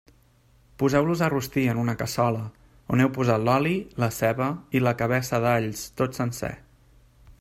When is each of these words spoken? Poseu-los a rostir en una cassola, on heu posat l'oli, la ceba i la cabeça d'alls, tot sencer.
Poseu-los 0.83 1.19
a 1.25 1.27
rostir 1.33 1.65
en 1.73 1.81
una 1.81 1.95
cassola, 1.99 2.41
on 2.95 3.03
heu 3.03 3.11
posat 3.17 3.43
l'oli, 3.49 3.75
la 4.05 4.09
ceba 4.17 4.49
i 4.81 4.83
la 4.87 4.95
cabeça 5.03 5.45
d'alls, 5.45 5.85
tot 6.03 6.19
sencer. 6.23 6.53